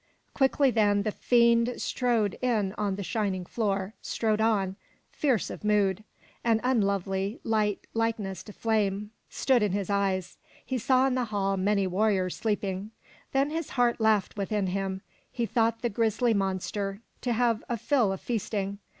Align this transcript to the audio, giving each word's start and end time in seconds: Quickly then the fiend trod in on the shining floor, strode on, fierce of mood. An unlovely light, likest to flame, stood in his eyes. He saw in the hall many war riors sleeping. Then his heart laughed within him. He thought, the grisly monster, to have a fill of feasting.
Quickly 0.33 0.71
then 0.71 1.03
the 1.03 1.11
fiend 1.11 1.77
trod 1.93 2.35
in 2.41 2.73
on 2.75 2.95
the 2.95 3.03
shining 3.03 3.45
floor, 3.45 3.93
strode 4.01 4.41
on, 4.41 4.75
fierce 5.11 5.51
of 5.51 5.63
mood. 5.63 6.03
An 6.43 6.59
unlovely 6.63 7.39
light, 7.43 7.85
likest 7.93 8.47
to 8.47 8.53
flame, 8.53 9.11
stood 9.29 9.61
in 9.61 9.73
his 9.73 9.91
eyes. 9.91 10.39
He 10.65 10.79
saw 10.79 11.05
in 11.05 11.13
the 11.13 11.25
hall 11.25 11.55
many 11.55 11.85
war 11.85 12.09
riors 12.09 12.33
sleeping. 12.35 12.89
Then 13.31 13.51
his 13.51 13.69
heart 13.77 13.99
laughed 14.01 14.35
within 14.35 14.65
him. 14.65 15.03
He 15.31 15.45
thought, 15.45 15.83
the 15.83 15.87
grisly 15.89 16.33
monster, 16.33 17.01
to 17.21 17.33
have 17.33 17.63
a 17.69 17.77
fill 17.77 18.11
of 18.11 18.21
feasting. 18.21 18.79